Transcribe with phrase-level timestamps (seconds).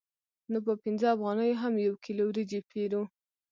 [0.51, 3.01] نو په پنځه افغانیو هم یو کیلو وریجې پېرو